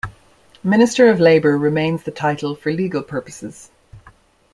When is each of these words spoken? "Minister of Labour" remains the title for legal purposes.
"Minister 0.63 1.09
of 1.11 1.19
Labour" 1.19 1.55
remains 1.59 2.01
the 2.01 2.09
title 2.09 2.55
for 2.55 2.71
legal 2.71 3.03
purposes. 3.03 3.69